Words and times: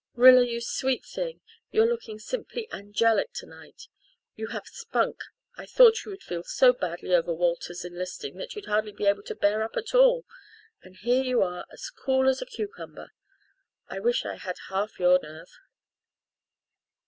"Rilla, 0.15 0.43
you 0.43 0.61
sweet 0.61 1.05
thing, 1.05 1.41
you're 1.69 1.85
looking 1.85 2.17
simply 2.17 2.67
angelic 2.73 3.33
to 3.33 3.45
night. 3.45 3.83
You 4.35 4.47
have 4.47 4.65
spunk 4.65 5.19
I 5.57 5.67
thought 5.67 6.03
you 6.03 6.09
would 6.11 6.23
feel 6.23 6.41
so 6.41 6.73
badly 6.73 7.13
over 7.13 7.31
Walter's 7.31 7.85
enlisting 7.85 8.35
that 8.37 8.55
you'd 8.55 8.65
hardly 8.65 8.93
be 8.93 9.05
able 9.05 9.21
to 9.21 9.35
bear 9.35 9.61
up 9.61 9.77
at 9.77 9.93
all, 9.93 10.25
and 10.81 10.95
here 10.97 11.21
you 11.23 11.43
are 11.43 11.67
as 11.71 11.91
cool 11.91 12.27
as 12.27 12.41
a 12.41 12.47
cucumber. 12.47 13.11
I 13.89 13.99
wish 13.99 14.25
I 14.25 14.37
had 14.37 14.57
half 14.69 14.97
your 14.97 15.19
nerve." 15.21 15.59